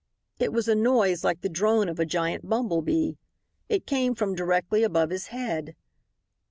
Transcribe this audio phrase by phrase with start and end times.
[0.39, 3.19] It was a noise like the drone of a giant bumble bee.
[3.69, 5.75] It came from directly above his head.